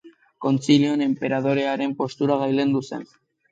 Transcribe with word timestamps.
Kontzilioan 0.45 1.03
enperadorearen 1.09 1.95
postura 2.01 2.41
gailendu 2.47 2.85
zen. 2.93 3.09